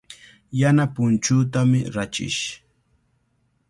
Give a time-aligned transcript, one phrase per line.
[0.59, 2.43] Yana punchuutami rachish.